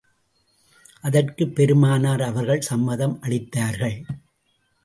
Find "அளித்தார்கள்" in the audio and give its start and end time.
3.21-4.03